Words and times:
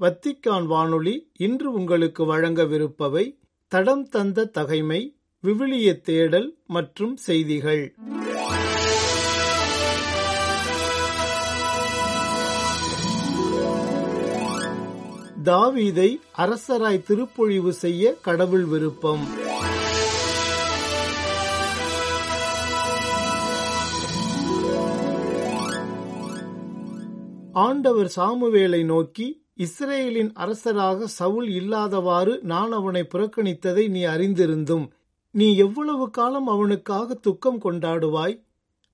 Vatican 0.00 0.66
வானொலி 0.66 1.30
இன்று 1.36 1.72
உங்களுக்கு 1.72 2.36
வழங்கவிருப்பவை 2.36 3.38
தடம் 3.68 4.08
தந்த 4.08 4.44
தகைமை 4.44 5.18
விவிலிய 5.40 6.00
தேடல் 6.00 6.58
மற்றும் 6.66 7.16
செய்திகள். 7.16 7.94
தாவீதை 15.44 16.20
அரசராய் 16.38 17.04
திருப்பொழிவு 17.08 17.68
செய்ய 17.68 18.14
கடவுள் 18.14 18.64
விருப்பம். 18.64 19.24
ஆண்டவர் 27.52 28.12
சாமுவேலை 28.16 28.84
நோக்கி 28.84 29.45
இஸ்ரேலின் 29.56 30.32
அரசராக 30.32 31.06
சவுல் 31.06 31.48
இல்லாதவாறு 31.48 32.42
நான் 32.42 32.72
அவனை 32.72 33.08
புறக்கணித்ததை 33.14 33.88
நீ 33.88 34.04
அறிந்திருந்தும் 34.04 34.88
நீ 35.30 35.56
எவ்வளவு 35.56 36.10
காலம் 36.10 36.46
அவனுக்காக 36.46 37.14
துக்கம் 37.14 37.60
கொண்டாடுவாய்? 37.60 38.42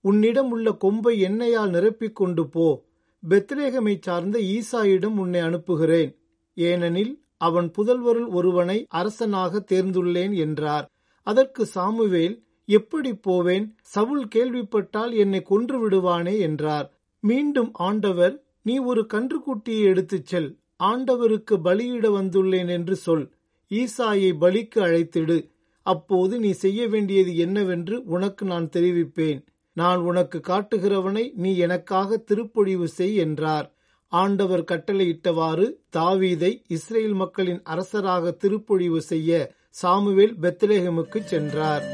உன்னிடம் 0.01 0.51
உள்ள 0.51 0.73
கொம்பை 0.73 1.21
எண்ணெயால் 1.21 1.71
நிரப்பிக் 1.71 2.13
கொண்டு 2.13 2.49
போ. 2.49 2.85
பெத்ரேகமை 3.29 3.97
சார்ந்த 4.01 4.39
ஈசாயிடம் 4.39 5.17
உன்னை 5.17 5.41
அனுப்புகிறேன். 5.41 6.19
ஏனெனில் 6.55 7.25
அவன் 7.37 7.71
புதல்வருள் 7.79 8.29
ஒருவனை 8.29 8.87
அரசனாக 8.89 9.65
தேர்ந்துள்ளேன் 9.73 10.37
என்றார். 10.37 10.91
அதற்கு 11.23 11.67
சாமுவேல் 11.67 12.45
எப்படி 12.65 13.15
போவேன்? 13.15 13.77
சவுல் 13.81 14.29
கேள்விப்பட்டால் 14.29 15.13
என்னை 15.15 15.43
கொன்று 15.43 15.89
விடுவானே 15.89 16.39
என்றார். 16.39 16.95
மீண்டும் 17.21 17.71
ஆண்டவர் 17.73 18.42
நீ 18.63 18.79
ஒரு 18.79 19.07
கன்றுக்குட்டியை 19.15 19.83
எடுத்துச் 19.83 20.27
செல் 20.27 20.59
ஆண்டவருக்கு 20.85 21.55
பலியிட 21.65 22.09
வந்துள்ளேன் 22.09 22.69
என்று 22.69 22.97
சொல். 22.97 23.33
ஈசாயை 23.71 24.31
பலிக்கு 24.41 24.75
அழைத்திடு. 24.75 25.51
அப்போது 25.87 26.39
நீ 26.39 26.51
செய்ய 26.51 26.89
வேண்டியது 26.89 27.37
என்னவென்று 27.37 28.03
உனக்கு 28.05 28.47
நான் 28.47 28.69
தெரிவிப்பேன். 28.73 29.41
நான் 29.73 29.99
உனக்கு 29.99 30.41
காட்டுகிறவனை 30.49 31.31
நீ 31.35 31.57
எனக்காக 31.57 32.25
திருப்பொழிவு 32.31 32.85
செய் 32.85 33.17
என்றார். 33.17 33.75
ஆண்டவர் 34.07 34.63
கட்டளையிட்டவாறு 34.63 35.67
தாவீதை 35.97 36.63
இஸ்ரேல் 36.69 37.13
மக்களின் 37.13 37.63
அரசராக 37.63 38.37
திருப்பொழிவு 38.45 38.99
செய்ய 38.99 39.55
சாமுவேல் 39.69 40.35
பெத்லேஹமுக்கு 40.41 41.21
சென்றார். 41.21 41.85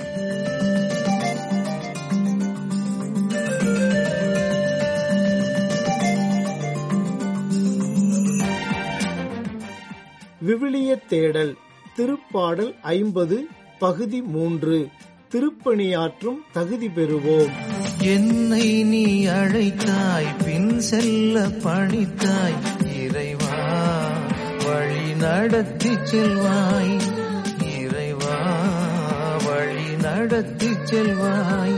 விவிலிய 10.49 10.97
தேடல் 10.97 11.57
திருப்பாடல் 11.97 12.75
ஐம்பது 12.83 13.47
பகுதி 13.79 14.23
மூன்று. 14.23 14.89
திருப்பணியாற்றும் 15.31 16.39
தகுதி 16.53 16.87
பெறுவோம். 16.87 17.51
என்னை 18.03 18.83
நீ 18.83 19.27
அழைத்தாய் 19.27 20.45
பின் 20.45 20.81
செல்ல 20.81 21.47
பணித்தாய். 21.47 22.59
இறைவா 23.05 23.57
வழி 24.65 25.15
நடத்தி 25.15 25.95
செல்வாய். 26.03 26.97
இறைவா 27.81 28.37
வழி 29.45 29.97
நடத்தி 30.01 30.71
செல்வாய். 30.85 31.77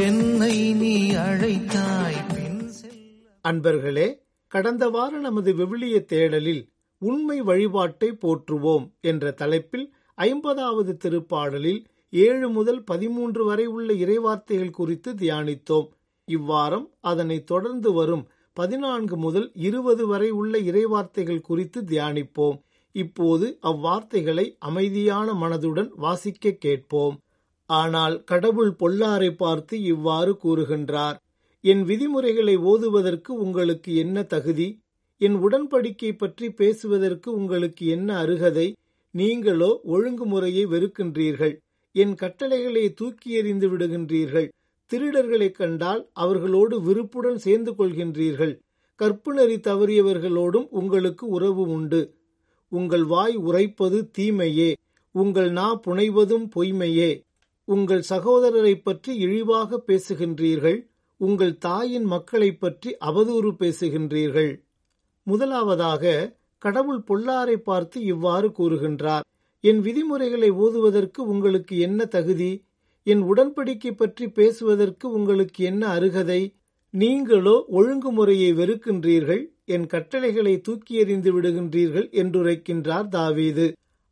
என்னை 0.00 0.72
நீ 0.72 1.10
அழைத்தாய் 1.10 2.34
பின் 2.34 2.68
செல்ல 2.68 3.30
அன்பர்களே 3.48 4.14
கடந்த 4.48 4.88
வார 4.88 5.18
நமது 5.18 5.54
விவிலிய 5.54 6.04
தேடலில் 6.12 6.76
உண்மை 7.02 7.38
வழிபாட்டை 7.40 8.08
போற்றுவோம் 8.22 8.86
என்ற 9.00 9.30
தலைப்பில் 9.32 9.86
ஐம்பதாவது 10.18 10.92
திருப்பாடலில் 11.04 11.80
ஏழு 12.12 12.46
முதல் 12.48 12.80
பதிமூன்று 12.84 13.42
வரை 13.44 13.66
உள்ள 13.66 13.88
இறைவார்த்தைகள் 13.94 14.70
குறித்து 14.70 15.10
தியானித்தோம். 15.14 15.88
இவ்வாரம் 16.28 16.86
அதனைத் 17.00 17.46
தொடர்ந்து 17.46 17.90
வரும் 17.92 18.24
பதினான்கு 18.56 19.16
முதல் 19.16 19.48
இருபது 19.58 20.04
வரை 20.06 20.30
உள்ள 20.30 20.54
இறைவார்த்தைகள் 20.60 21.40
குறித்து 21.40 21.80
தியானிப்போம். 21.82 22.56
இப்போது 22.94 23.46
அவ்வார்த்தைகளை 23.62 24.46
அமைதியான 24.58 25.32
மனதுடன் 25.34 25.90
வாசிக்க 25.96 26.52
கேட்போம். 26.58 27.16
ஆனால் 27.70 28.16
கடவுள் 28.24 28.72
பொல்லாரை 28.74 29.30
பார்த்து 29.34 29.74
இவ்வாறு 29.84 30.32
கூறுகின்றார் 30.44 31.18
என் 31.64 31.82
விதிமுறைகளை 31.84 32.56
ஓதுவதற்கு 32.64 33.30
உங்களுக்கு 33.38 33.90
என்ன 33.94 34.22
தகுதி? 34.26 34.68
என் 35.20 35.34
உடன்படிக்கை 35.34 36.16
பற்றி 36.16 36.50
பேசுவதற்கு 36.52 37.32
உங்களுக்கு 37.32 37.86
என்ன 37.86 38.16
அருகதை? 38.16 38.76
நீங்களோ 39.10 39.80
ஒழுங்குமுறையை 39.84 40.66
வெறுக்கின்றீர்கள். 40.66 41.56
என் 41.92 42.14
கட்டளைகளை 42.14 42.92
தூக்கி 42.92 43.32
எறிந்து 43.32 43.76
விடுகின்றீர்கள். 43.76 44.48
திருடர்களைக் 44.92 45.54
கண்டால் 45.54 46.08
அவர்களோடு 46.12 46.82
விருப்புடன் 46.82 47.38
சேர்ந்து 47.38 47.72
கொள்கின்றீர்கள். 47.72 48.58
கற்புணரி 48.98 49.60
தவறியவர்களோடும் 49.60 50.66
உங்களுக்கு 50.70 51.26
உறவு 51.26 51.60
உண்டு. 51.60 52.14
உங்கள் 52.68 53.04
வாய் 53.04 53.34
உரைப்பது 53.34 54.10
தீமையே. 54.18 54.76
உங்கள் 55.10 55.50
நா 55.50 55.80
புனைவதும் 55.80 56.48
பொய்மையே. 56.56 57.20
உங்கள் 57.64 58.02
சகோதரரை 58.08 58.80
பற்றி 58.82 59.16
இழிவாக 59.16 59.82
பேசுகின்றீர்கள். 59.86 60.86
உங்கள் 61.16 61.58
தாயின் 61.58 62.04
மக்களைப் 62.04 62.60
பற்றி 62.60 62.96
அவதூறு 63.00 63.50
பேசுகின்றீர்கள். 63.58 64.66
முதலாவதாக 65.28 66.04
கடவுள் 66.62 67.02
பொல்லாரை 67.02 67.56
பார்த்து 67.60 67.98
இவ்வாறு 68.04 68.48
கூறுகின்றார் 68.58 69.26
என் 69.64 69.80
விதிமுறைகளை 69.80 70.50
ஓதுவதற்கு 70.64 71.20
உங்களுக்கு 71.26 71.74
என்ன 71.78 72.00
தகுதி? 72.06 72.50
என் 73.06 73.22
உடன்படிக்கை 73.22 73.92
பற்றி 73.92 74.26
பேசுவதற்கு 74.28 75.06
உங்களுக்கு 75.12 75.60
என்ன 75.64 75.82
அருகதை? 75.88 76.40
நீங்களோ 76.94 77.56
ஒழுங்குமுறையை 77.70 78.50
வெறுக்கின்றீர்கள் 78.54 79.42
என் 79.66 79.86
கட்டளைகளை 79.86 80.54
தூக்கி 80.60 80.94
எறிந்து 80.94 81.30
விடுகின்றீர்கள் 81.32 82.06
என்றுரைக்கின்றார் 82.22 83.08
தாவீது. 83.08 83.66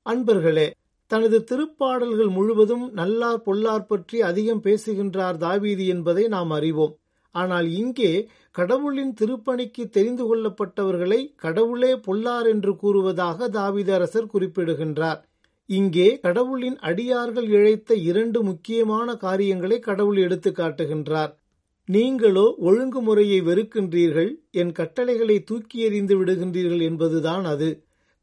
அன்பர்களே 0.07 0.69
தனது 1.11 1.39
திருப்பாடல்கள் 1.51 2.31
முழுவதும் 2.31 2.87
நல்லார் 2.93 3.43
பொல்லார் 3.47 3.89
பற்றி 3.89 4.17
அதிகம் 4.21 4.63
பேசுகின்றார் 4.63 5.37
தாவீது 5.37 5.85
என்பதை 5.87 6.25
நாம் 6.27 6.51
அறிவோம். 6.51 6.95
ஆனால் 7.43 7.69
இங்கே 7.83 8.11
கடவுளின் 8.57 9.13
திருப்பணிக்கு 9.21 9.85
தெரிந்து 9.97 10.25
கொள்ளப்பட்டவர்களை 10.29 11.21
கடவுளே 11.45 11.93
பொல்லார் 12.07 12.47
என்று 12.53 12.73
கூறுவதாக 12.77 13.49
தாவிதரசர் 13.57 14.33
குறிப்பிடுகின்றார். 14.35 15.21
இங்கே 15.69 16.09
கடவுளின் 16.19 16.79
அடியார்கள் 16.89 17.49
இழைத்த 17.57 17.95
இரண்டு 18.11 18.39
முக்கியமான 18.43 19.17
காரியங்களை 19.25 19.79
கடவுள் 19.89 20.19
எடுத்து 20.27 20.51
காட்டுகின்றார். 20.53 21.33
நீங்களோ 21.89 22.45
ஒழுங்குமுறையை 22.69 23.41
வெறுக்கின்றீர்கள் 23.49 24.31
என் 24.61 24.73
கட்டளைகளை 24.73 25.37
தூக்கி 25.45 25.79
எறிந்து 25.89 26.15
விடுகின்றீர்கள் 26.21 26.83
என்பதுதான் 26.91 27.45
அது. 27.53 27.69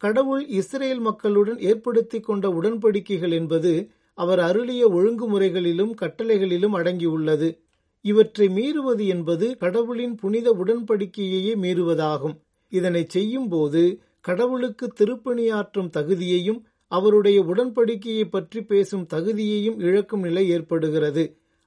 கடவுள் 0.01 0.44
இஸ்ரேல் 0.59 1.01
மக்களுடன் 1.07 1.59
ஏற்படுத்தி 1.69 2.19
கொண்ட 2.19 2.48
உடன்படிக்கைகள் 2.59 3.33
என்பது 3.39 3.71
அவர் 4.18 4.42
அருளிய 4.48 4.83
ஒழுங்குமுறைகளிலும் 4.98 5.94
கட்டளைகளிலும் 6.01 6.75
அடங்கியுள்ளது. 6.80 7.50
இவற்றை 8.06 8.48
மீறுவது 8.48 9.08
என்பது 9.08 9.58
கடவுளின் 9.58 10.16
புனித 10.16 10.48
உடன்படிக்கையையே 10.52 11.54
மீறுவதாகும். 11.56 12.36
இதனை 12.72 13.06
செய்யும்போது 13.08 13.84
கடவுளுக்கு 14.22 14.88
திருப்பணியாற்றும் 15.00 15.90
தகுதியையும் 15.98 16.60
அவருடைய 16.88 17.42
உடன்படிக்கையை 17.42 18.26
பற்றி 18.30 18.62
பேசும் 18.64 19.08
தகுதியையும் 19.14 19.80
இழக்கும் 19.80 20.20
நிலை 20.20 20.50
ஏற்படுகிறது. 20.50 21.24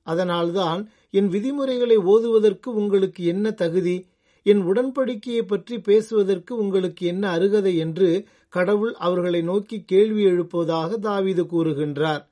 அதனால்தான் 0.06 0.80
என் 1.10 1.28
விதிமுறைகளை 1.28 1.96
ஓதுவதற்கு 1.96 2.68
உங்களுக்கு 2.74 3.24
என்ன 3.24 3.50
தகுதி? 3.50 3.96
என் 4.42 4.62
உடன்படிக்கையை 4.62 5.42
பற்றி 5.42 5.80
பேசுவதற்கு 5.80 6.56
உங்களுக்கு 6.56 7.06
என்ன 7.06 7.28
அருகதை? 7.28 7.76
என்று 7.76 8.08
கடவுள் 8.48 8.92
அவர்களை 8.98 9.42
நோக்கி 9.42 9.84
கேள்வி 9.84 10.24
எழுப்புவதாக 10.26 10.98
தாவீது 10.98 11.44
கூறுகின்றார். 11.44 12.22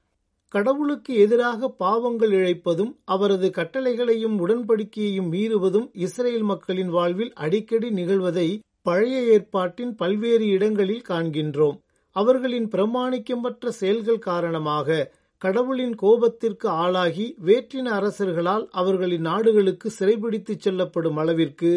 கடவுளுக்கு 0.55 1.13
எதிராக 1.15 1.69
பாவங்கள் 1.69 2.31
இழைப்பதும் 2.31 2.91
அவரது 3.05 3.49
கட்டளைகளையும் 3.51 4.37
உடன்படிக்கையையும் 4.45 5.31
மீறுவதும் 5.35 5.89
இஸ்ரேல் 5.93 6.43
மக்களின் 6.43 6.89
வாழ்வில் 6.89 7.33
அடிக்கடி 7.35 7.89
நிகழ்வதை 7.91 8.47
பழைய 8.83 9.17
ஏற்பாட்டின் 9.35 9.93
பல்வேறு 9.95 10.47
இடங்களில் 10.47 11.05
காண்கின்றோம். 11.09 11.77
அவர்களின் 12.17 12.69
பிரமாணிக்கமற்ற 12.69 13.69
செயல்கள் 13.81 14.23
காரணமாக 14.31 15.09
கடவுளின் 15.43 15.95
கோபத்திற்கு 16.03 16.67
ஆளாகி 16.85 17.27
வேற்றின 17.47 17.87
அரசர்களால் 17.99 18.65
அவர்களின் 18.73 19.27
நாடுகளுக்கு 19.31 19.91
சிறைபிடித்துச் 19.99 20.65
செல்லப்படும் 20.67 21.17
அளவிற்கு 21.17 21.71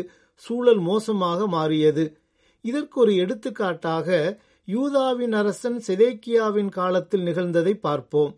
சூழல் 0.46 0.82
மோசமாக 0.90 1.48
மாறியது. 1.48 2.06
இதற்கு 2.66 3.00
ஒரு 3.00 3.14
எடுத்துக்காட்டாக 3.16 4.08
யூதாவின் 4.68 5.34
அரசன் 5.34 5.80
செதேக்கியாவின் 5.88 6.70
காலத்தில் 6.70 7.26
நிகழ்ந்ததை 7.26 7.74
பார்ப்போம். 7.80 8.34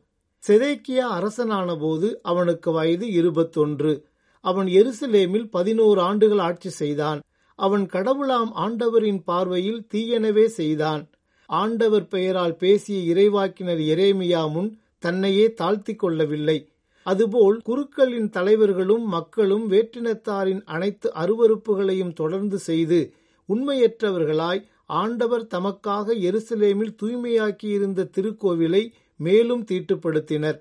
செதேக்கியா 0.47 1.07
அரசனான 1.17 1.75
போது 1.75 2.19
அவனுக்கு 2.21 2.71
வயது 2.71 3.11
இருபத்தொன்று. 3.11 4.05
அவன் 4.45 4.67
எருசலேமில் 4.67 5.47
பதினோரு 5.49 6.01
ஆண்டுகள் 6.01 6.37
ஆட்சி 6.37 6.69
செய்தான். 6.69 7.19
அவன் 7.59 7.85
கடவுளாம் 7.85 8.51
ஆண்டவரின் 8.53 9.23
பார்வையில் 9.23 9.81
தீயனவே 9.93 10.45
செய்தான். 10.45 11.09
ஆண்டவர் 11.49 12.07
பெயரால் 12.07 12.55
பேசிய 12.55 13.13
இறைவாக்கினர் 13.13 13.81
எரேமியா 13.93 14.51
முன் 14.51 14.69
தன்னையே 14.99 15.53
தாழ்த்திக் 15.53 15.99
கொள்ளவில்லை. 15.99 16.57
அதுபோல் 17.05 17.57
குருக்களின் 17.63 18.29
தலைவர்களும் 18.29 19.05
மக்களும் 19.07 19.71
வேற்றினத்தாரின் 19.71 20.63
அனைத்து 20.65 21.11
அருவறுப்புகளையும் 21.15 22.13
தொடர்ந்து 22.13 22.57
செய்து 22.57 23.13
உண்மையற்றவர்களாய் 23.49 24.61
ஆண்டவர் 24.85 25.45
தமக்காக 25.53 26.15
எருசலேமில் 26.27 26.97
தூய்மையாக்கியிருந்த 27.01 28.09
திருக்கோவிலை 28.17 28.83
மேலும் 29.25 29.63
தீட்டுப்படுத்தினர். 29.71 30.59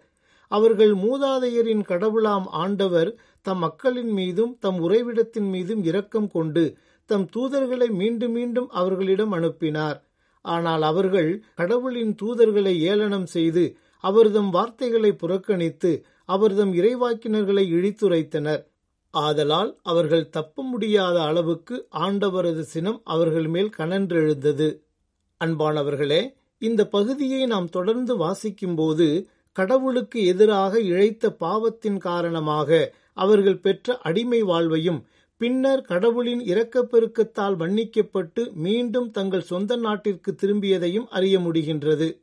அவர்கள் 0.51 0.93
மூதாதையரின் 1.05 1.83
கடவுளாம் 1.89 2.47
ஆண்டவர் 2.63 3.11
தம் 3.47 3.59
மக்களின் 3.59 4.13
மீதும் 4.13 4.53
தம் 4.61 4.79
உறைவிடத்தின் 4.87 5.49
மீதும் 5.55 5.83
இரக்கம் 5.85 6.31
கொண்டு 6.31 6.65
தம் 7.11 7.27
தூதர்களை 7.37 7.89
மீண்டும் 8.01 8.33
மீண்டும் 8.33 8.69
அவர்களிடம் 8.71 9.33
அனுப்பினார். 9.33 9.99
ஆனால் 10.45 10.83
அவர்கள் 10.83 11.31
கடவுளின் 11.55 12.15
தூதர்களை 12.23 12.75
ஏளனம் 12.91 13.29
செய்து 13.37 13.65
அவர்தம் 14.05 14.51
வார்த்தைகளை 14.51 15.13
புறக்கணித்து 15.13 15.93
அவர்தம் 16.25 16.73
இறைவாக்கினர்களை 16.75 17.65
இழித்துரைத்தனர். 17.77 18.63
ஆதலால் 19.15 19.71
அவர்கள் 19.83 20.27
தப்ப 20.29 20.63
முடியாத 20.63 21.17
அளவுக்கு 21.23 21.77
ஆண்டவரது 21.99 22.65
சினம் 22.73 23.01
அவர்கள் 23.05 23.49
மேல் 23.49 23.71
கனன்றெழுந்தது. 23.79 24.69
அன்பானவர்களே 25.41 26.23
இந்த 26.59 26.87
பகுதியை 26.87 27.47
நாம் 27.47 27.69
தொடர்ந்து 27.69 28.19
வாசிக்கும்போது 28.19 29.27
கடவுளுக்கு 29.53 30.25
எதிராக 30.25 30.81
இழைத்த 30.81 31.31
பாவத்தின் 31.31 31.99
காரணமாக 31.99 32.95
அவர்கள் 33.13 33.59
பெற்ற 33.59 33.97
அடிமை 33.99 34.43
வாழ்வையும் 34.43 35.05
பின்னர் 35.37 35.83
கடவுளின் 35.83 36.41
இரக்கப்பெருக்கத்தால் 36.41 37.57
மன்னிக்கப்பட்டு 37.57 38.53
மீண்டும் 38.53 39.11
தங்கள் 39.11 39.41
சொந்த 39.41 39.77
நாட்டிற்கு 39.77 40.37
திரும்பியதையும் 40.43 41.07
அறிய 41.09 41.39
முடிகின்றது. 41.39 42.21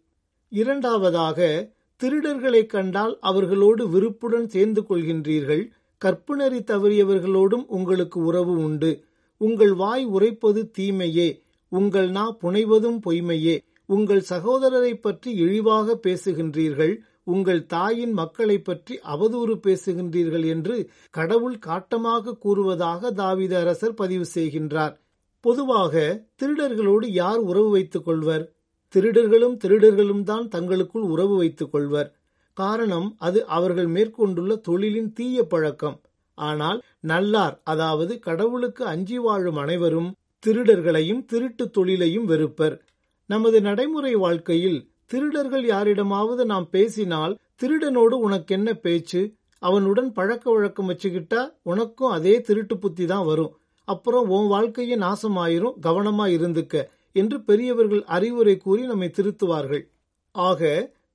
இரண்டாவதாக 0.49 1.69
திருடர்களைக் 2.03 2.69
கண்டால் 2.69 3.17
அவர்களோடு 3.21 3.89
விருப்புடன் 3.89 4.49
சேர்ந்து 4.49 4.81
கொள்கின்றீர்கள். 4.81 5.63
கற்புணரி 6.05 6.59
தவறியவர்களோடும் 6.63 7.65
உங்களுக்கு 7.67 8.19
உறவு 8.19 8.51
உண்டு. 8.51 9.03
உங்கள் 9.37 9.73
வாய் 9.73 10.05
உரைப்பது 10.05 10.71
தீமையே. 10.77 11.41
உங்கள் 11.67 12.09
நா 12.09 12.37
புனைவதும் 12.43 12.99
பொய்மையே. 13.05 13.57
உங்கள் 13.89 14.23
சகோதரரை 14.29 14.93
பற்றி 14.93 15.31
இழிவாக 15.33 15.97
பேசுகின்றீர்கள் 16.05 16.93
உங்கள் 17.23 17.61
தாயின் 17.65 18.13
மக்களை 18.13 18.57
பற்றி 18.59 18.99
அவதூறு 19.03 19.53
பேசுகின்றீர்கள் 19.65 20.45
என்று 20.45 20.89
கடவுள் 21.09 21.57
காட்டமாக 21.59 22.35
கூறுவதாக 22.35 23.11
தாவித 23.11 23.53
அரசர் 23.59 23.93
பதிவு 23.93 24.25
செய்கின்றார். 24.35 24.93
பொதுவாக 25.41 25.93
திருடர்களோடு 26.41 27.07
யார் 27.11 27.37
உறவு 27.37 27.69
வைத்துக் 27.69 28.05
கொள்வர்? 28.05 28.45
திருடர்களும் 28.95 29.57
திருடர்களும் 29.63 30.23
தான் 30.23 30.47
தங்களுக்குள் 30.47 31.01
உறவு 31.01 31.35
வைத்துக் 31.35 31.71
கொள்வர். 31.71 32.09
காரணம் 32.57 33.15
அது 33.17 33.39
அவர்கள் 33.47 33.87
மேற்கொண்டுள்ள 33.87 34.53
தொழிலின் 34.67 35.11
தீய 35.13 35.43
பழக்கம். 35.43 35.97
ஆனால் 36.37 36.79
நல்லார் 36.99 37.61
அதாவது 37.63 38.19
கடவுளுக்கு 38.19 38.83
அஞ்சி 38.85 39.17
வாழும் 39.17 39.55
அனைவரும் 39.55 40.09
திருடர்களையும் 40.43 41.25
திருட்டு 41.25 41.65
தொழிலையும் 41.69 42.25
வெறுப்பர். 42.25 42.75
நமது 43.29 43.61
நடைமுறை 43.61 44.15
வாழ்க்கையில் 44.15 44.79
திருடர்கள் 45.05 45.65
யாரிடமாவது 45.65 46.45
நாம் 46.45 46.69
பேசினால் 46.69 47.33
திருடனோடு 47.61 48.15
உனக்கென்ன 48.27 48.73
பேச்சு? 48.73 49.21
அவனுடன் 49.61 50.11
பழக்க 50.13 50.45
வழக்கம் 50.51 50.89
வச்சுக்கிட்டா 50.89 51.41
உனக்கும் 51.61 52.09
அதே 52.09 52.41
திருட்டு 52.41 52.77
புத்தி 52.77 53.05
தான் 53.05 53.25
வரும். 53.25 53.53
அப்புறம் 53.87 54.29
உன் 54.29 54.47
வாழ்க்கையே 54.47 54.95
நாசமாயிரும் 54.97 55.79
கவனமா 55.81 56.25
இருந்துக்க 56.27 56.75
என்று 57.11 57.41
பெரியவர்கள் 57.41 58.03
அறிவுரை 58.07 58.57
கூறி 58.57 58.83
நம்மை 58.85 59.11
திருத்துவார்கள். 59.15 59.83
ஆக 60.35 60.61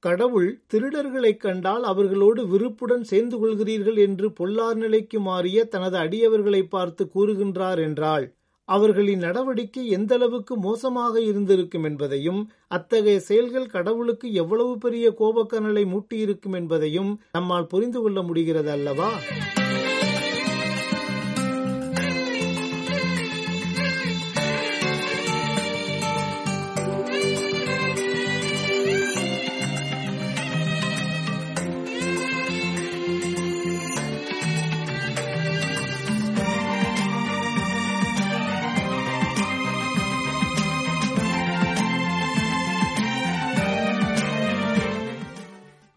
கடவுள் 0.02 0.62
திருடர்களைக் 0.72 1.36
கண்டால் 1.36 1.82
அவர்களோடு 1.82 2.48
விருப்புடன் 2.48 3.04
சேர்ந்து 3.04 3.36
கொள்கிறீர்கள் 3.38 3.98
என்று 3.98 4.28
பொல்லார் 4.30 4.74
நிலைக்கு 4.74 5.20
மாறிய 5.20 5.64
தனது 5.64 5.96
அடியவர்களை 5.98 6.62
பார்த்து 6.68 7.10
கூறுகின்றார் 7.14 7.78
என்றாள் 7.78 8.26
அவர்களின் 8.70 9.24
நடவடிக்கை 9.24 9.84
எந்த 9.90 10.14
அளவுக்கு 10.14 10.54
மோசமாக 10.58 11.14
இருந்திருக்கும் 11.20 11.84
என்பதையும் 11.84 12.40
அத்தகைய 12.68 13.20
செயல்கள் 13.20 13.66
கடவுளுக்கு 13.68 14.28
எவ்வளவு 14.34 14.74
பெரிய 14.78 15.08
கோபக்கனலை 15.18 15.84
மூட்டியிருக்கும் 15.86 16.56
என்பதையும் 16.56 17.12
நம்மால் 17.32 17.66
புரிந்து 17.66 18.02
கொள்ள 18.02 18.20
முடிகிறது 18.22 18.70
அல்லவா 18.70 19.10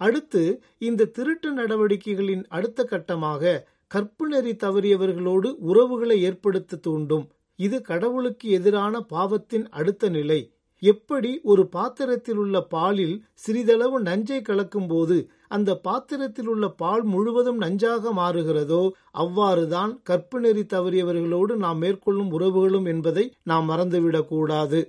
அடுத்து 0.06 0.44
இந்த 0.88 1.10
திருட்டு 1.16 1.50
நடவடிக்கைகளின் 1.52 2.44
அடுத்த 2.50 2.84
கட்டமாக 2.84 3.62
கற்பு 3.92 4.26
நெறி 4.28 4.54
தவறியவர்களோடு 4.64 5.50
உறவுகளை 5.70 6.18
ஏற்படுத்த 6.22 6.80
தூண்டும். 6.86 7.26
இது 7.60 7.78
கடவுளுக்கு 7.82 8.46
எதிரான 8.50 9.02
பாவத்தின் 9.14 9.66
அடுத்த 9.72 10.10
நிலை. 10.10 10.40
எப்படி 10.84 11.32
ஒரு 11.44 11.64
பாத்திரத்தில் 11.76 12.40
உள்ள 12.44 12.58
பாலில் 12.74 13.14
சிறிதளவு 13.44 13.98
நஞ்சை 14.02 14.40
கலக்கும்போது 14.42 15.18
அந்த 15.48 15.72
பாத்திரத்தில் 15.86 16.50
உள்ள 16.54 16.66
பால் 16.82 17.04
முழுவதும் 17.04 17.60
நஞ்சாக 17.64 18.12
மாறுகிறதோ 18.20 18.82
அவ்வாறுதான் 19.24 19.92
கற்பு 20.04 20.40
நெறி 20.40 20.64
தவறியவர்களோடு 20.74 21.56
நாம் 21.56 21.80
மேற்கொள்ளும் 21.84 22.34
உறவுகளும் 22.38 22.90
என்பதை 22.94 23.26
நாம் 23.44 23.70
மறந்துவிடக்கூடாது. 23.70 24.82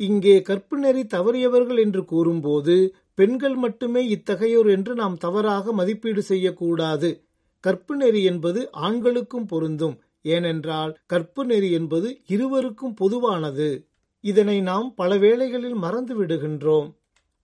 இங்கே 0.00 0.36
கற்பு 0.42 0.76
நெறி 0.78 1.02
தவறியவர்கள் 1.14 1.80
என்று 1.84 2.02
கூறும்போது 2.04 2.76
பெண்கள் 3.14 3.54
மட்டுமே 3.54 4.02
இத்தகையோர் 4.08 4.70
என்று 4.70 4.94
நாம் 4.94 5.16
தவறாக 5.16 5.72
மதிப்பீடு 5.72 6.22
செய்யக்கூடாது. 6.22 7.22
கற்பு 7.60 7.96
நெறி 7.96 8.22
என்பது 8.22 8.68
ஆண்களுக்கும் 8.72 9.46
பொருந்தும். 9.46 9.96
ஏனென்றால் 10.22 10.98
கற்பு 11.06 11.44
நெறி 11.44 11.70
என்பது 11.70 12.18
இருவருக்கும் 12.26 12.94
பொதுவானது. 12.94 13.68
இதனை 14.24 14.60
நாம் 14.60 14.94
பல 14.94 15.16
வேளைகளில் 15.16 15.74
மறந்து 15.74 16.22
விடுகின்றோம். 16.22 16.88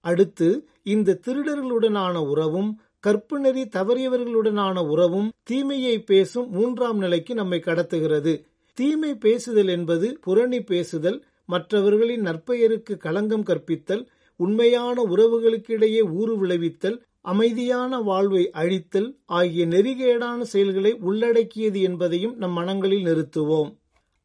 அடுத்து 0.01 0.49
இந்த 0.83 1.19
திருடர்களுடனான 1.27 2.17
உறவும் 2.27 2.81
கற்பு 3.01 3.39
நெறி 3.39 3.63
தவறியவர்களுடனான 3.63 4.89
உறவும் 4.89 5.33
தீமையை 5.43 5.99
பேசும் 6.01 6.51
மூன்றாம் 6.51 6.99
நிலைக்கு 6.99 7.35
நம்மை 7.35 7.63
கடத்துகிறது. 7.65 8.45
தீமை 8.79 9.15
பேசுதல் 9.15 9.69
என்பது 9.69 10.19
புரணி 10.27 10.61
பேசுதல் 10.61 11.25
மற்றவர்களின் 11.47 12.23
நற்பெயருக்கு 12.23 12.97
களங்கம் 12.97 13.43
கற்பித்தல் 13.43 14.07
உண்மையான 14.37 15.03
உறவுகளுக்கிடையே 15.03 16.03
ஊறு 16.11 16.35
விளைவித்தல் 16.37 16.99
அமைதியான 17.21 18.01
வாழ்வை 18.01 18.51
அழித்தல் 18.53 19.09
ஆகிய 19.25 19.67
நெறிகேடான 19.67 20.41
செயல்களை 20.43 20.93
உள்ளடக்கியது 21.01 21.81
என்பதையும் 21.81 22.35
நம் 22.37 22.53
மனங்களில் 22.53 23.07
நிறுத்துவோம். 23.07 23.71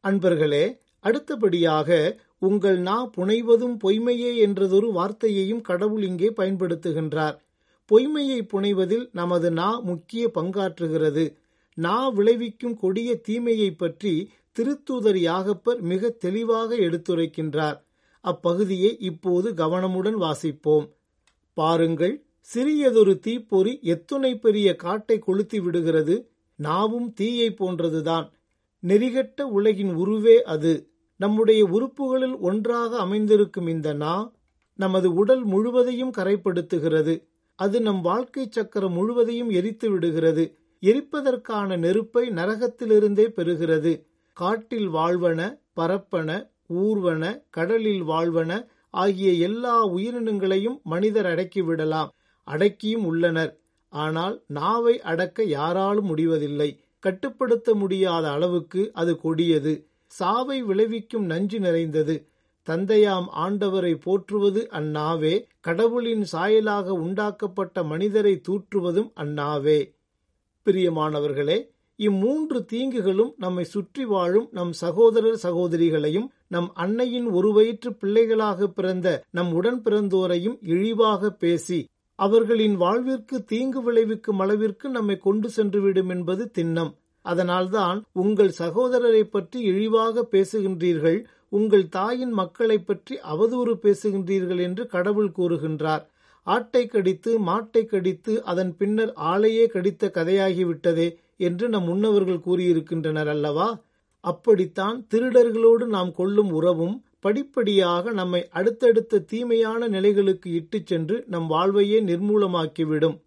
அன்பர்களே 0.04 0.64
அடுத்தபடியாக 1.04 2.18
உங்கள் 2.38 2.78
நா 2.78 3.10
புனைவதும் 3.16 3.76
பொய்மையே 3.84 4.30
என்றதொரு 4.36 4.88
வார்த்தையையும் 4.92 5.60
கடவுள் 5.60 6.02
இங்கே 6.02 6.30
பயன்படுத்துகின்றார். 6.36 7.36
பொய்மையை 7.90 8.40
புனைவதில் 8.42 9.06
நமது 9.12 9.50
நா 9.50 9.70
முக்கிய 9.80 10.30
பங்காற்றுகிறது. 10.34 11.24
நா 11.78 12.08
விளைவிக்கும் 12.08 12.76
கொடிய 12.76 13.10
தீமையை 13.20 13.70
பற்றி 13.72 14.14
திருத்தூதர் 14.56 15.20
யாகப்பர் 15.20 15.80
மிக 15.80 16.10
தெளிவாக 16.24 16.76
எடுத்துரைக்கின்றார். 16.76 17.78
அப்பகுதியை 18.24 18.96
இப்போது 18.98 19.54
கவனமுடன் 19.54 20.16
வாசிப்போம். 20.16 20.88
பாருங்கள் 21.52 22.24
சிறியதொரு 22.54 23.18
தீப்பொறி 23.18 23.78
எத்துணை 23.82 24.38
பெரிய 24.38 24.76
காட்டை 24.76 25.18
கொளுத்தி 25.18 25.60
விடுகிறது. 25.60 26.30
நாவும் 26.62 27.12
தீயை 27.12 27.50
போன்றதுதான். 27.50 28.30
நெறிகட்ட 28.82 29.42
உலகின் 29.42 29.96
உருவே 29.96 30.36
அது. 30.36 30.90
நம்முடைய 31.16 31.64
உறுப்புகளில் 31.64 32.38
ஒன்றாக 32.38 32.96
அமைந்திருக்கும் 32.96 33.66
இந்த 33.66 33.92
நா 33.92 34.32
நமது 34.74 35.14
உடல் 35.14 35.44
முழுவதையும் 35.44 36.12
கரைப்படுத்துகிறது. 36.16 37.26
அது 37.54 37.80
நம் 37.80 38.00
வாழ்க்கை 38.00 38.46
சக்கரம் 38.50 38.92
முழுவதையும் 38.92 39.50
எரித்து 39.50 39.90
விடுகிறது. 39.90 40.56
எரிப்பதற்கான 40.82 41.78
நெருப்பை 41.78 42.28
நரகத்திலிருந்தே 42.28 43.28
பெறுகிறது. 43.28 44.04
காட்டில் 44.32 44.88
வாழ்வன 44.88 45.60
பரப்பன 45.76 46.51
ஊர்வன 46.72 47.42
கடலில் 47.50 48.02
வாழ்வன 48.02 48.66
ஆகிய 48.90 49.32
எல்லா 49.32 49.88
உயிரினங்களையும் 49.88 50.82
மனிதர் 50.82 51.26
அடக்கிவிடலாம். 51.26 52.08
அடக்கியும் 52.48 53.04
உள்ளனர். 53.04 53.58
ஆனால் 53.88 54.42
நாவை 54.46 55.00
அடக்க 55.00 55.42
யாராலும் 55.42 56.06
முடிவதில்லை. 56.06 56.80
கட்டுப்படுத்த 56.98 57.74
முடியாத 57.74 58.30
அளவுக்கு 58.30 58.90
அது 58.94 59.20
கொடியது. 59.20 59.86
சாவை 60.06 60.62
விளைவிக்கும் 60.62 61.24
நஞ்சு 61.24 61.58
நிறைந்தது. 61.58 62.26
தந்தையாம் 62.68 63.26
ஆண்டவரை 63.36 63.94
போற்றுவது 64.00 64.68
அந்நாவே. 64.72 65.44
கடவுளின் 65.60 66.24
சாயலாக 66.32 66.88
உண்டாக்கப்பட்ட 66.88 67.82
மனிதரை 67.82 68.40
தூற்றுவதும் 68.48 69.10
அந்நாவே. 69.16 69.94
பிரியமானவர்களே 70.66 71.71
இம்மூன்று 71.98 72.58
தீங்குகளும் 72.72 73.32
நம்மை 73.36 73.64
சுற்றி 73.64 74.04
வாழும் 74.04 74.48
நம் 74.50 74.72
சகோதரர் 74.72 75.38
சகோதரிகளையும் 75.42 76.28
நம் 76.46 76.68
அன்னையின் 76.74 77.28
ஒரு 77.30 77.50
வயிற்று 77.52 77.90
பிள்ளைகளாக 77.92 78.68
பிறந்த 78.68 79.08
நம் 79.30 79.50
உடன் 79.52 79.80
பிறந்தோரையும் 79.82 80.56
இழிவாக 80.72 81.30
பேசி 81.42 81.80
அவர்களின் 82.18 82.74
வாழ்விற்கு 82.76 83.36
தீங்கு 83.44 83.80
விளைவிக்கும் 83.82 84.38
அளவிற்கு 84.38 84.86
நம்மை 84.88 85.16
கொண்டு 85.18 85.48
சென்றுவிடும் 85.56 86.10
என்பது 86.10 86.44
திண்ணம். 86.58 86.92
அதனால்தான் 87.24 87.98
உங்கள் 88.12 88.52
சகோதரரை 88.58 89.22
பற்றி 89.24 89.58
இழிவாக 89.62 90.24
பேசுகின்றீர்கள் 90.32 91.18
உங்கள் 91.52 91.86
தாயின் 91.88 92.32
மக்களை 92.32 92.78
பற்றி 92.80 93.14
அவதூறு 93.32 93.74
பேசுகின்றீர்கள் 93.84 94.60
என்று 94.60 94.84
கடவுள் 94.86 95.30
கூறுகின்றார். 95.38 96.04
ஆட்டை 96.46 96.84
கடித்து 96.86 97.32
மாட்டை 97.40 97.82
கடித்து 97.84 98.32
அதன் 98.44 98.72
பின்னர் 98.76 99.12
ஆளையே 99.32 99.66
கடித்த 99.66 100.10
கதையாகிவிட்டதே. 100.14 101.08
என்று 101.36 101.68
நம் 101.68 101.84
முன்னவர்கள் 101.84 102.44
கூறியிருக்கின்றனர் 102.46 103.26
அல்லவா? 103.26 103.84
அப்படித்தான் 104.20 105.06
திருடர்களோடு 105.14 105.86
நாம் 105.86 106.12
கொள்ளும் 106.12 106.50
உறவும் 106.50 107.04
படிப்படியாக 107.20 108.10
நம்மை 108.10 108.48
அடுத்தடுத்த 108.48 109.18
தீமையான 109.18 109.88
நிலைகளுக்கு 109.88 110.50
இட்டுச் 110.50 110.86
சென்று 110.86 111.24
நம் 111.26 111.46
வாழ்வையே 111.46 112.00
நிர்மூலமாக்கிவிடும். 112.00 113.20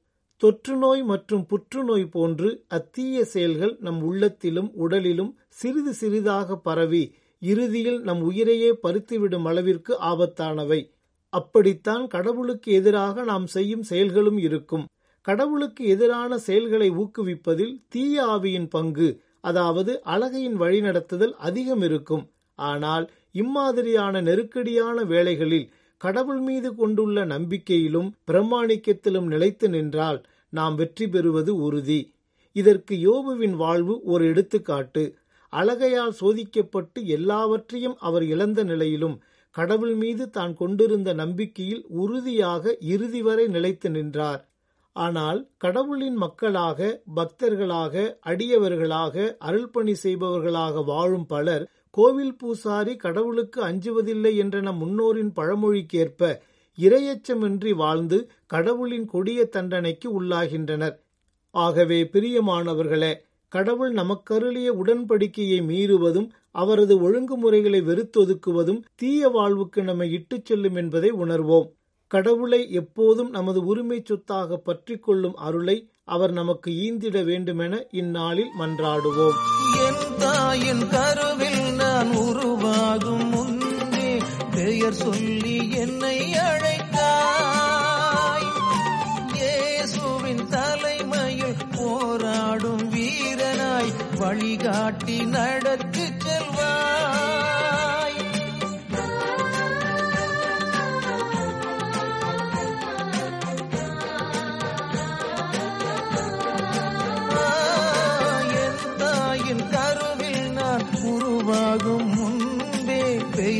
தொற்றுநோய் 0.44 1.04
மற்றும் 1.04 1.46
புற்றுநோய் 1.46 2.06
போன்று 2.06 2.66
அத்தீய 2.68 3.22
செயல்கள் 3.22 3.78
நம் 3.80 4.02
உள்ளத்திலும் 4.02 4.72
உடலிலும் 4.76 5.36
சிறிது 5.48 5.94
சிறிதாக 5.94 6.58
பரவி 6.58 7.14
இறுதியில் 7.40 8.02
நம் 8.02 8.22
உயிரையே 8.22 8.72
பறித்துவிடும் 8.84 9.46
அளவிற்கு 9.46 9.98
ஆபத்தானவை. 10.02 10.94
அப்படித்தான் 11.30 12.08
கடவுளுக்கு 12.08 12.72
எதிராக 12.72 13.24
நாம் 13.24 13.48
செய்யும் 13.48 13.84
செயல்களும் 13.84 14.38
இருக்கும். 14.38 14.86
கடவுளுக்கு 15.26 15.84
எதிரான 15.88 16.38
செயல்களை 16.38 16.90
ஊக்குவிப்பதில் 17.02 17.76
தீய 17.90 18.26
ஆவியின் 18.26 18.68
பங்கு 18.68 19.08
அதாவது 19.42 19.92
அழகையின் 20.04 20.58
வழிநடத்துதல் 20.62 21.34
அதிகம் 21.48 21.82
இருக்கும். 21.82 22.24
ஆனால் 22.60 23.06
இம்மாதிரியான 23.32 24.22
நெருக்கடியான 24.22 24.98
வேளைகளில் 25.04 25.68
கடவுள் 26.02 26.40
மீது 26.40 26.70
கொண்டுள்ள 26.76 27.18
நம்பிக்கையிலும் 27.26 28.10
பிரமாணிக்கத்திலும் 28.32 29.28
நிலைத்து 29.34 29.68
நின்றால் 29.70 30.20
நாம் 30.54 30.76
வெற்றி 30.76 31.06
பெறுவது 31.08 31.52
உறுதி. 31.58 32.02
இதற்கு 32.56 32.96
யோபுவின் 33.08 33.56
வாழ்வு 33.56 33.96
ஒரு 34.04 34.24
எடுத்துக்காட்டு. 34.26 35.04
அழகையால் 35.54 36.14
சோதிக்கப்பட்டு 36.22 37.00
எல்லாவற்றையும் 37.18 37.98
அவர் 38.00 38.26
இழந்த 38.26 38.60
நிலையிலும் 38.64 39.16
கடவுள் 39.56 39.96
மீது 39.96 40.26
தான் 40.30 40.54
கொண்டிருந்த 40.54 41.10
நம்பிக்கையில் 41.14 41.84
உறுதியாக 42.04 42.74
இறுதி 42.94 43.22
வரை 43.22 43.46
நிலைத்து 43.48 43.90
நின்றார். 43.90 44.42
ஆனால் 44.96 45.40
கடவுளின் 45.58 46.16
மக்களாக 46.16 46.80
பக்தர்களாக 47.16 47.94
அடியவர்களாக 48.26 49.16
அருள்பணி 49.40 49.96
செய்பவர்களாக 50.04 50.84
வாழும் 50.84 51.26
பலர் 51.26 51.66
கோவில் 51.90 52.36
பூசாரி 52.38 52.96
கடவுளுக்கு 52.96 53.60
அஞ்சுவதில்லை 53.62 54.34
என்ற 54.36 54.62
நம் 54.62 54.80
முன்னோரின் 54.82 55.32
பழமொழிக்கேற்ப 55.36 56.22
இரையச்சமின்றி 56.78 57.72
வாழ்ந்து 57.76 58.18
கடவுளின் 58.46 59.06
கொடிய 59.06 59.46
தண்டனைக்கு 59.46 60.08
உள்ளாகின்றனர். 60.22 60.96
ஆகவே 61.56 62.00
பிரியமானவர்களே 62.14 63.14
கடவுள் 63.52 63.94
நமக்கருளிய 63.94 64.70
உடன்படிக்கையை 64.82 65.60
மீறுவதும் 65.64 66.30
அவரது 66.52 66.96
ஒழுங்குமுறைகளை 67.02 67.82
வெறுத்தொதுக்குவதும் 67.84 68.82
தீய 68.96 69.30
வாழ்வுக்கு 69.30 69.84
நம்மை 69.84 70.08
இட்டுச் 70.12 70.46
செல்லும் 70.46 70.76
என்பதை 70.76 71.12
உணர்வோம். 71.24 71.68
கடவுளை 72.12 72.72
எப்போதும் 72.72 73.30
நமது 73.30 73.66
உரிமை 73.66 74.02
சொத்தாக 74.04 74.58
பற்றி 74.58 74.98
கொள்ளும் 74.98 75.38
அருளை 75.38 75.90
அவர் 76.04 76.32
நமக்கு 76.32 76.86
ஈந்திட 76.86 77.24
வேண்டுமென 77.24 77.86
இந்நாளில் 77.92 78.50
மன்றாடுவோம். 78.60 79.34
என் 79.86 80.20
தாயின் 80.20 80.90
கருவில் 80.90 81.74
நான் 81.74 82.16
உருவாகும் 82.16 83.30
முன்னே 83.30 84.20
பெயர் 84.56 84.94
சொல்லி 84.94 85.78
என்னை 85.78 86.34
அழைத்தாய். 86.44 88.48
இயேசுவின் 89.34 90.50
தலைமையில் 90.50 91.58
போராடும் 91.78 92.90
வீரனாய் 92.90 93.94
வழிகாட்டி 94.18 95.26
நடத்தி 95.26 96.05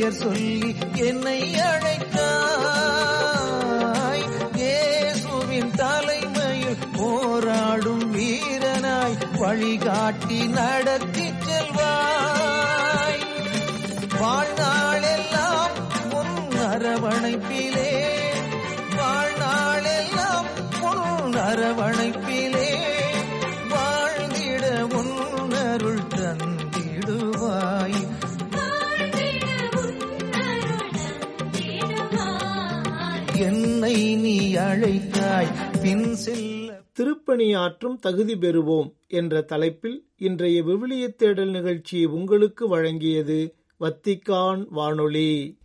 பெயர் 0.08 0.18
சொல்லி 0.18 0.68
என்னை 1.04 1.38
அழ 1.62 1.85
என்னை 33.38 34.16
நீ 34.16 34.54
அழைத்தாய். 34.54 35.80
பின் 35.82 36.14
செல்ல 36.14 36.80
திருப்பணியாற்றும் 36.98 37.98
தகுதி 38.00 38.34
பெறுவோம் 38.34 38.92
என்ற 39.08 39.40
தலைப்பில் 39.40 40.06
இன்றைய 40.16 40.62
விவிலிய 40.62 41.14
தேடல் 41.14 41.50
நிகழ்ச்சியை 41.50 42.06
உங்களுக்கு 42.06 42.78
வழங்கியது 42.78 43.52
வத்திக்கான் 43.80 44.66
வானொலி. 44.70 45.58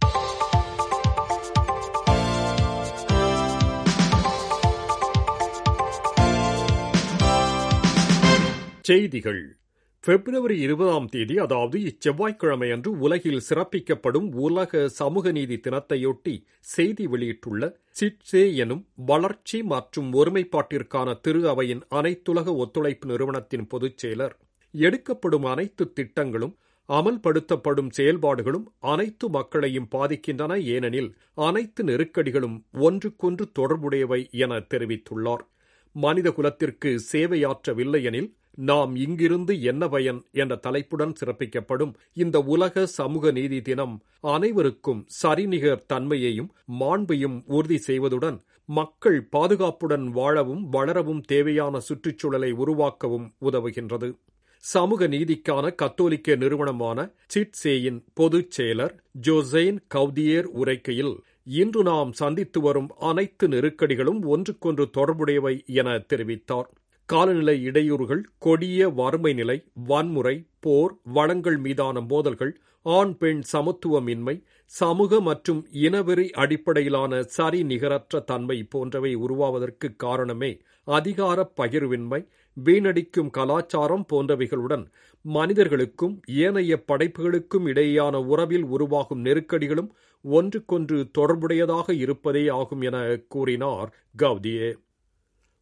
செய்திகள். 8.82 9.61
பிப்ரவரி 10.04 10.56
இருபதாம் 10.58 11.08
தேதி 11.10 11.36
அதாவது 11.38 11.78
இச்செவ்வாய்க்கிழமை 11.80 12.72
அன்று 12.72 12.92
உலகில் 13.00 13.44
சிறப்பிக்கப்படும் 13.50 14.30
உலக 14.36 14.90
சமூக 14.90 15.32
நீதி 15.32 15.56
தினத்தையொட்டி 15.56 16.34
செய்தி 16.60 17.06
வெளியிட்டுள்ள 17.08 17.70
சிட்சே 17.90 18.56
எனும் 18.56 18.82
வளர்ச்சி 19.06 19.64
மற்றும் 19.64 20.14
ஒருமைப்பாட்டிற்கான 20.14 21.14
திரு 21.22 21.42
அவையின் 21.48 21.84
அனைத்துலக 21.92 22.56
ஒத்துழைப்பு 22.56 23.08
நிறுவனத்தின் 23.08 23.68
பொதுச் 23.68 24.00
செயலர். 24.06 24.36
எடுக்கப்படும் 24.74 25.44
அனைத்து 25.44 25.94
திட்டங்களும் 25.94 26.56
அமல்படுத்தப்படும் 26.90 27.94
செயல்பாடுகளும் 27.98 28.66
அனைத்து 28.80 29.30
மக்களையும் 29.30 29.90
பாதிக்கின்றன 29.92 30.54
ஏனெனில் 30.76 31.12
அனைத்து 31.34 31.84
நெருக்கடிகளும் 31.84 32.58
ஒன்றுக்கொன்று 32.80 33.46
தொடர்புடையவை 33.60 34.22
என 34.44 34.62
தெரிவித்துள்ளார். 34.74 35.46
மனித 35.96 36.28
குலத்திற்கு 36.32 36.90
சேவையாற்றவில்லையெனில் 37.12 38.30
நாம் 38.58 38.96
இங்கிருந்து 38.96 39.62
என்ன 39.62 39.88
பயன் 39.88 40.22
என்ற 40.32 40.56
தலைப்புடன் 40.56 41.14
சிறப்பிக்கப்படும் 41.20 41.94
இந்த 42.14 42.40
உலக 42.40 42.86
சமூக 42.86 43.32
நீதி 43.32 43.62
தினம் 43.62 43.96
அனைவருக்கும் 44.20 45.06
சரிநிகர் 45.08 45.86
தன்மையையும் 45.86 46.50
மாண்பையும் 46.80 47.44
உறுதி 47.46 47.78
செய்வதுடன் 47.88 48.40
மக்கள் 48.66 49.28
பாதுகாப்புடன் 49.32 50.08
வாழவும் 50.10 50.70
வளரவும் 50.70 51.22
தேவையான 51.22 51.80
சுற்றுச்சூழலை 51.80 52.52
உருவாக்கவும் 52.54 53.28
உதவுகின்றது. 53.42 54.10
சமூக 54.64 55.08
நீதிக்கான 55.08 55.76
கத்தோலிக்க 55.76 56.36
நிறுவனமான 56.36 57.14
சிட்சேயின் 57.28 58.00
பொதுச் 58.14 58.52
செயலர் 58.58 58.94
ஜோசைன் 59.28 59.80
கவுதியேர் 59.96 60.50
உரைக்கையில் 60.54 61.14
இன்று 61.44 61.84
நாம் 61.84 62.12
சந்தித்து 62.12 62.62
வரும் 62.62 62.90
அனைத்து 63.00 63.48
நெருக்கடிகளும் 63.48 64.22
ஒன்றுக்கொன்று 64.26 64.90
தொடர்புடையவை 64.98 65.66
என 65.66 65.98
தெரிவித்தார். 66.14 66.70
காலநிலை 67.12 67.56
இடையூறுகள் 67.70 68.22
கொடிய 68.38 68.90
வறுமை 68.92 69.32
நிலை 69.34 69.56
வன்முறை 69.88 70.36
போர் 70.60 70.94
வளங்கள் 71.14 71.58
மீதான 71.58 72.02
மோதல்கள் 72.02 72.54
ஆண் 72.86 73.14
பெண் 73.18 73.42
சமத்துவமின்மை 73.52 74.36
சமூக 74.72 75.20
மற்றும் 75.22 75.62
இனவெறி 75.82 76.26
அடிப்படையிலான 76.34 77.22
சரி 77.30 77.60
நிகரற்ற 77.64 78.22
தன்மை 78.22 78.58
போன்றவை 78.70 79.12
உருவாவதற்கு 79.18 79.88
காரணமே 79.96 80.52
அதிகார 80.88 81.44
பகிர்வின்மை 81.58 82.22
வீணடிக்கும் 82.58 83.30
கலாச்சாரம் 83.30 84.06
போன்றவைகளுடன் 84.10 84.86
மனிதர்களுக்கும் 85.26 86.16
ஏனைய 86.42 86.78
படைப்புகளுக்கும் 86.88 87.68
இடையேயான 87.68 88.16
உறவில் 88.28 88.66
உருவாகும் 88.70 89.26
நெருக்கடிகளும் 89.26 89.92
ஒன்றுக்கொன்று 90.26 90.98
தொடர்புடையதாக 91.12 91.94
இருப்பதே 91.98 92.46
ஆகும் 92.52 92.82
என 92.82 92.98
கூறினார் 93.28 93.92
கவுதியே 94.20 94.72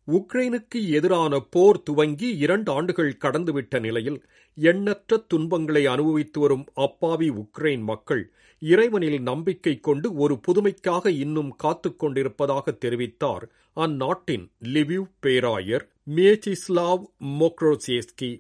உக்ரைனுக்கு 0.09 0.79
எதிரான 0.89 1.39
போர் 1.49 1.79
துவங்கி 1.83 2.27
இரண்டு 2.37 2.69
ஆண்டுகள் 2.71 3.13
கடந்துவிட்ட 3.19 3.79
நிலையில் 3.79 4.19
எண்ணற்ற 4.57 5.17
துன்பங்களை 5.27 5.83
அனுபவித்து 5.85 6.39
வரும் 6.39 6.65
அப்பாவி 6.79 7.29
உக்ரைன் 7.41 7.83
மக்கள் 7.83 8.23
இறைவனில் 8.61 9.19
நம்பிக்கை 9.21 9.73
கொண்டு 9.79 10.07
ஒரு 10.15 10.35
புதுமைக்காக 10.47 11.11
இன்னும் 11.17 11.51
காத்துக் 11.55 11.99
கொண்டிருப்பதாக 11.99 12.75
தெரிவித்தார் 12.81 13.45
அந்நாட்டின் 13.77 14.45
லிவிவ் 14.73 15.09
பேராயர் 15.21 15.85
மேச்சிஸ்லாவ் 16.15 17.03
மோக்ரோசியஸ்கி 17.39 18.31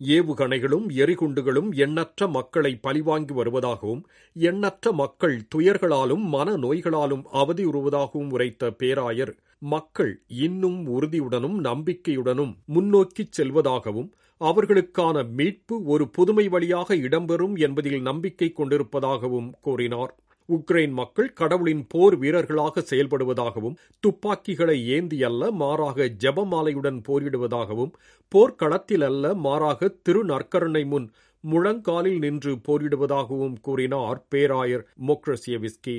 ஏவுகணைகளும் 0.00 0.86
எரிகுண்டுகளும் 0.96 1.70
எண்ணற்ற 1.78 2.28
மக்களை 2.28 2.72
பழிவாங்கி 2.82 3.34
வருவதாகவும் 3.34 4.02
எண்ணற்ற 4.36 4.92
மக்கள் 4.92 5.36
துயர்களாலும் 5.54 6.24
மன 6.28 6.56
நோய்களாலும் 6.56 7.24
அவதியுறுவதாகவும் 7.34 8.30
உரைத்த 8.30 8.70
பேராயர் 8.78 9.32
மக்கள் 9.62 10.12
இன்னும் 10.28 10.80
உறுதியுடனும் 10.86 11.56
நம்பிக்கையுடனும் 11.60 12.52
முன்னோக்கிச் 12.74 13.34
செல்வதாகவும் 13.38 14.08
அவர்களுக்கான 14.40 15.24
மீட்பு 15.28 15.76
ஒரு 15.84 16.04
புதுமை 16.08 16.48
வழியாக 16.48 16.96
இடம்பெறும் 16.96 17.56
என்பதில் 17.58 18.00
நம்பிக்கை 18.00 18.48
கொண்டிருப்பதாகவும் 18.52 19.48
கூறினார். 19.60 20.12
உக்ரைன் 20.48 20.90
மக்கள் 20.90 21.32
கடவுளின் 21.32 21.86
போர் 21.86 22.16
வீரர்களாக 22.16 22.82
செயல்படுவதாகவும் 22.90 23.78
துப்பாக்கிகளை 24.00 24.76
ஏந்தி 24.88 25.18
அல்ல 25.22 25.50
மாறாக 25.52 26.06
ஜபமாலையுடன் 26.18 27.00
போரிடுவதாகவும் 27.08 27.92
போர்க்களத்தில் 28.32 29.02
அல்ல 29.02 29.34
மாறாக 29.34 29.90
திரு 30.02 30.22
நற்கருணை 30.24 30.84
முன் 30.86 31.08
முழங்காலில் 31.44 32.18
நின்று 32.18 32.52
போரிடுவதாகவும் 32.68 33.58
கூறினார் 33.60 34.20
பேராயர் 34.30 34.86
மொக்ரசியவிஸ்கி 35.06 35.96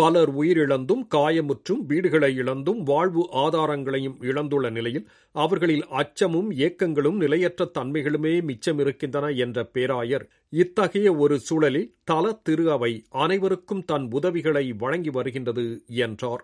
பலர் 0.00 0.30
உயிரிழந்தும் 0.32 1.02
காயமுற்றும் 1.14 1.80
வீடுகளை 1.86 2.28
இழந்தும் 2.36 2.80
வாழ்வு 2.82 3.22
ஆதாரங்களையும் 3.34 4.16
இழந்துள்ள 4.20 4.66
நிலையில் 4.70 5.08
அவர்களில் 5.34 5.84
அச்சமும் 6.00 6.50
ஏக்கங்களும் 6.66 7.18
நிலையற்ற 7.22 7.66
தன்மைகளுமே 7.78 8.34
மிச்சமிருக்கின்றன 8.48 9.26
என்ற 9.36 9.64
பேராயர். 9.64 10.24
இத்தகைய 10.52 11.14
ஒரு 11.14 11.36
சூழலில் 11.38 11.90
தல 12.04 12.32
திரு 12.42 12.66
அவை 12.70 12.92
அனைவருக்கும் 13.08 13.84
தன் 13.84 14.06
உதவிகளை 14.10 14.64
வழங்கி 14.78 15.10
வருகின்றது 15.10 15.66
என்றார். 16.00 16.42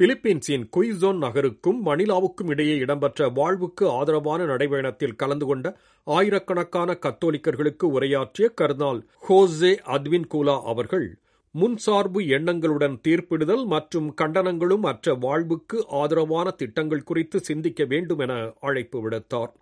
பிலிப்பீன்ஸின் 0.00 0.66
குய்சோன் 0.76 1.18
நகருக்கும் 1.18 1.80
மணிலாவுக்கும் 1.86 2.50
இடையே 2.50 2.76
இடம்பெற்ற 2.76 3.28
வாழ்வுக்கு 3.28 3.84
ஆதரவான 3.90 4.44
நடைபயணத்தில் 4.44 5.16
கலந்து 5.16 5.46
கொண்ட 5.46 5.66
ஆயிரக்கணக்கான 6.06 6.98
கத்தோலிக்கர்களுக்கு 7.02 7.86
உரையாற்றிய 7.96 8.46
கர்னால் 8.60 9.00
ஹோசே 9.28 9.72
அத்வின் 9.96 10.30
கூலா 10.34 10.56
அவர்கள் 10.64 11.08
முன்சார்பு 11.54 12.20
எண்ணங்களுடன் 12.28 12.96
தீர்ப்பிடுதல் 13.08 13.64
மற்றும் 13.66 14.08
கண்டனங்களும் 14.20 14.84
அற்ற 14.84 15.14
வாழ்வுக்கு 15.14 15.78
ஆதரவான 15.92 16.50
திட்டங்கள் 16.50 17.02
குறித்து 17.02 17.40
சிந்திக்க 17.40 17.84
வேண்டும் 17.84 18.18
என 18.18 18.34
அழைப்பு 18.60 18.98
விடுத்தார். 19.04 19.52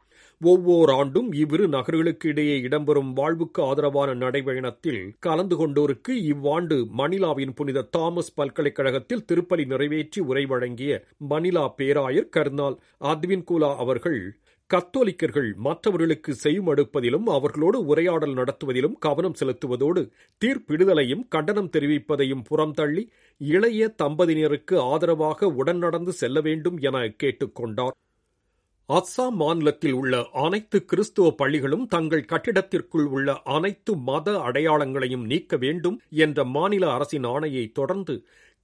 ஒவ்வொரு 0.40 0.92
ஆண்டும் 0.92 1.33
இவ்விரு 1.33 1.64
நகர்களுக்கு 1.68 2.29
இடையே 2.29 2.57
இடம்பெறும் 2.61 3.12
வாழ்வுக்கு 3.12 3.62
ஆதரவான 3.62 4.14
நடைபயணத்தில் 4.14 5.01
கலந்து 5.18 5.57
கொண்டோருக்கு 5.57 6.12
இவ்வாண்டு 6.24 6.77
மணிலாவின் 6.98 7.55
புனித 7.55 7.87
தாமஸ் 7.90 8.35
பல்கலைக்கழகத்தில் 8.35 9.24
திருப்பலி 9.24 9.64
நிறைவேற்றி 9.66 10.20
உரை 10.20 10.44
வழங்கிய 10.44 10.92
மணிலா 11.31 11.64
பேராயர் 11.77 12.33
கர்னால் 12.37 12.77
அத்வின்குலா 13.05 13.77
அவர்கள் 13.77 14.20
கத்தோலிக்கர்கள் 14.70 15.54
மற்றவர்களுக்கு 15.57 16.33
செய்மடுப்பதிலும் 16.42 17.26
அவர்களோடு 17.26 17.78
உரையாடல் 17.87 18.35
நடத்துவதிலும் 18.35 18.96
கவனம் 18.98 19.37
செலுத்துவதோடு 19.40 20.02
தீர்ப்பிடுதலையும் 20.42 21.22
கண்டனம் 21.28 21.70
தெரிவிப்பதையும் 21.72 22.42
புறம்தள்ளி 22.48 23.04
இளைய 23.40 23.94
தம்பதியினருக்கு 24.02 24.76
ஆதரவாக 24.92 25.48
உடன் 25.52 25.78
நடந்து 25.78 26.12
செல்ல 26.12 26.40
வேண்டும் 26.40 26.78
என 26.81 26.98
கேட்டுக்கொண்டார். 27.22 27.96
அஸ்ஸாம் 28.88 29.35
மாநிலத்தில் 29.35 29.92
உள்ள 29.92 30.14
அனைத்து 30.42 30.85
கிறிஸ்துவ 30.85 31.31
பள்ளிகளும் 31.31 31.87
தங்கள் 31.87 32.28
கட்டிடத்திற்குள் 32.28 33.09
உள்ள 33.09 33.35
அனைத்து 33.57 33.94
மத 33.96 34.37
அடையாளங்களையும் 34.40 35.26
நீக்க 35.26 35.57
வேண்டும் 35.57 35.98
என்ற 36.24 36.44
மாநில 36.44 36.92
அரசின் 36.92 37.24
ஆணையை 37.24 37.64
தொடர்ந்து 37.72 38.14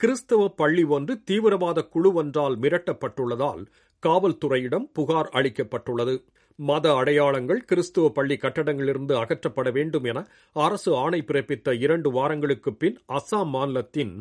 கிறிஸ்தவ 0.00 0.48
பள்ளி 0.48 0.82
ஒன்று 0.84 1.22
தீவிரவாத 1.24 1.82
குழு 1.84 2.12
ஒன்றால் 2.12 2.58
மிரட்டப்பட்டுள்ளதால் 2.58 3.62
காவல்துறையிடம் 4.02 4.86
புகார் 4.92 5.28
அளிக்கப்பட்டுள்ளது. 5.32 6.14
மத 6.58 6.94
அடையாளங்கள் 6.94 7.60
கிறிஸ்துவ 7.64 8.08
பள்ளி 8.08 8.36
கட்டடங்களிலிருந்து 8.36 9.14
அகற்றப்பட 9.14 9.72
வேண்டும் 9.72 10.04
என 10.04 10.18
அரசு 10.56 10.90
ஆணை 10.94 11.20
பிறப்பித்த 11.26 11.72
இரண்டு 11.80 12.10
வாரங்களுக்கு 12.10 12.74
பின் 12.74 12.98
அசாம் 13.12 13.50
மாநிலத்தின் 13.50 14.12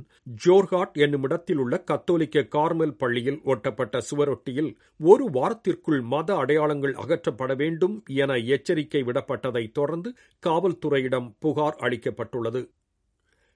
ஜோர்ஹாட் 0.46 0.96
என்னுமிடத்தில் 0.98 1.58
உள்ள 1.58 1.78
கத்தோலிக்க 1.84 2.46
கார்மெல் 2.56 2.96
பள்ளியில் 2.98 3.42
ஒட்டப்பட்ட 3.46 4.02
சுவரொட்டியில் 4.10 4.72
ஒரு 5.00 5.28
வாரத்திற்குள் 5.30 6.02
மத 6.02 6.36
அடையாளங்கள் 6.36 6.94
அகற்றப்பட 6.94 7.56
வேண்டும் 7.56 7.98
என 8.16 8.38
எச்சரிக்கை 8.56 9.04
விடப்பட்டதைத் 9.04 9.72
தொடர்ந்து 9.72 10.12
காவல்துறையிடம் 10.44 11.30
புகார் 11.40 11.78
அளிக்கப்பட்டுள்ளது. 11.80 12.64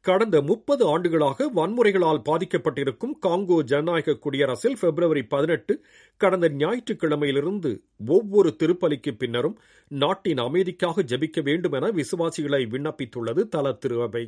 கடந்த 0.05 0.37
முப்பது 0.41 0.83
ஆண்டுகளாக 0.87 1.47
வன்முறைகளால் 1.55 2.21
பாதிக்கப்பட்டிருக்கும் 2.25 3.15
காங்கோ 3.25 3.57
ஜனநாயக 3.61 4.17
குடியரசில் 4.17 4.77
பிப்ரவரி 4.79 5.23
பதினெட்டு 5.27 5.73
கடந்த 6.21 6.47
ஞாயிற்றுக்கிழமையிலிருந்து 6.55 7.71
ஒவ்வொரு 8.07 8.51
திருப்பலிக்கு 8.55 9.13
பின்னரும் 9.13 9.57
நாட்டின் 9.91 10.39
அமைதிக்காக 10.39 11.03
ஜபிக்க 11.03 11.41
வேண்டும் 11.41 11.71
என 11.71 11.91
விசுவாசிகளை 11.91 12.61
விண்ணப்பித்துள்ளது 12.71 13.43
தல 13.47 13.73
திருவை 13.79 14.23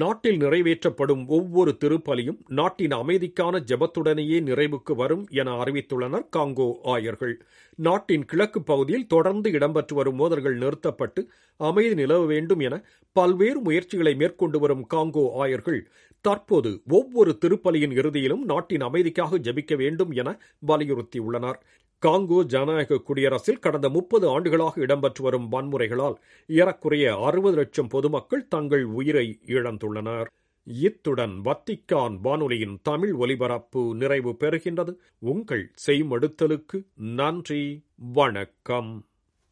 நாட்டில் 0.00 0.38
நிறைவேற்றப்படும் 0.40 1.22
ஒவ்வொரு 1.26 1.72
திருப்பலியும் 1.80 2.38
நாட்டின் 2.58 2.94
அமைதிக்கான 2.98 3.58
ஜபத்துடனேயே 3.70 4.38
நிறைவுக்கு 4.48 4.92
வரும் 4.94 5.24
என 5.40 5.56
அறிவித்துள்ளனர் 5.62 6.24
காங்கோ 6.36 6.68
ஆயர்கள். 6.92 7.34
நாட்டின் 7.78 8.24
கிழக்கு 8.24 8.60
பகுதியில் 8.62 9.06
தொடர்ந்து 9.06 9.50
இடம்பெற்று 9.50 9.94
வரும் 9.94 10.18
மோதல்கள் 10.20 10.56
நிறுத்தப்பட்டு 10.56 11.22
அமைதி 11.60 11.94
நிலவ 11.94 12.24
வேண்டும் 12.26 12.62
என 12.68 12.78
பல்வேறு 13.16 13.60
முயற்சிகளை 13.60 14.14
மேற்கொண்டு 14.14 14.58
வரும் 14.58 14.86
காங்கோ 14.94 15.26
ஆயர்கள் 15.42 15.80
தற்போது 16.24 16.70
ஒவ்வொரு 16.88 17.38
திருப்பலியின் 17.44 17.94
இறுதியிலும் 18.00 18.42
நாட்டின் 18.44 18.82
அமைதிக்காக 18.82 19.38
ஜபிக்க 19.46 19.76
வேண்டும் 19.76 20.12
என 20.12 20.38
வலியுறுத்தியுள்ளனர். 20.66 21.58
காங்கோ 22.06 22.44
ஜனநாயக 22.44 22.98
குடியரசில் 22.98 23.58
கடந்த 23.58 23.88
முப்பது 23.88 24.28
ஆண்டுகளாக 24.28 24.80
இடம்பெற்று 24.80 25.22
வரும் 25.22 25.52
வன்முறைகளால் 25.52 26.14
ஏறக்குறைய 26.46 27.16
அறுபது 27.22 27.56
லட்சம் 27.56 27.88
பொதுமக்கள் 27.88 28.48
தங்கள் 28.48 28.84
உயிரை 28.84 29.38
இழந்துள்ளனர். 29.46 30.26
இத்துடன் 30.64 31.40
வத்திக்கான் 31.44 32.18
வானொலியின் 32.20 32.78
தமிழ் 32.82 33.12
ஒலிபரப்பு 33.12 33.94
நிறைவு 33.94 34.36
பெறுகின்றது. 34.40 34.96
உங்கள் 35.18 35.72
செய்மடுத்தலுக்கு 35.86 36.86
நன்றி. 36.94 37.84
வணக்கம். 37.96 39.04